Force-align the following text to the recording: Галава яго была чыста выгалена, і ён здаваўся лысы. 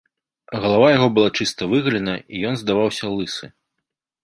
Галава 0.61 0.87
яго 0.97 1.09
была 1.17 1.29
чыста 1.43 1.69
выгалена, 1.75 2.15
і 2.33 2.43
ён 2.51 2.55
здаваўся 2.65 3.13
лысы. 3.19 3.45